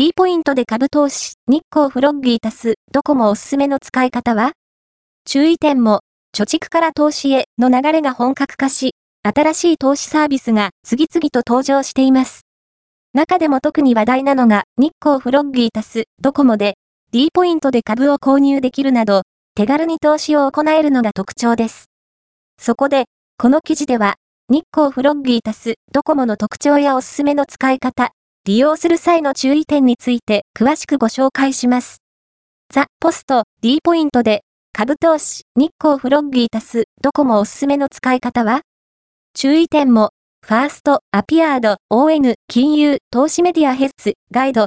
[0.00, 4.52] D ポイントで株投資、日光フロッギー足す、ドコモおすすめの使い方は？
[5.24, 8.92] 注意点も、貯蓄から投資への流れが本格化し、
[9.24, 12.42] 新しい投資サービスが次々と登場しています。
[13.12, 16.74] 中でも特に話題なのが、日光フロッギー足す、ドコモで、
[17.10, 19.22] D ポイントで株を購入できるなど、
[19.56, 21.86] 手軽に投資を行えるのが特徴です。
[22.56, 23.06] そこで、
[23.36, 24.14] この記事では、
[24.48, 28.12] 日光フロッギー足す、ドコモの特徴やおすすめの使い方、
[28.44, 31.98] 利用する際の注意点について詳しくご紹介します。
[32.72, 34.42] ザ・ポスト D ポイントで
[34.72, 38.62] 株投資日光フロッギー足すドコモおすすめの使い方は？
[39.34, 40.10] 注意点も
[40.46, 44.66] ファースト、アピアード、ON、金融、投資メディアヘッズ、ガイド、